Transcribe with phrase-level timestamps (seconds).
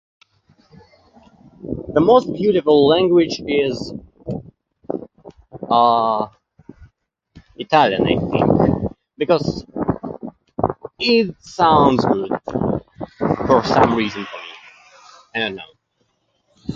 [1.93, 3.93] The most beautiful language is...
[5.69, 6.27] uh,
[7.55, 8.91] Italian, I think.
[9.17, 9.63] Because
[10.99, 12.31] it sounds good,
[13.47, 14.65] for some reason for me.
[15.35, 15.71] I don't know.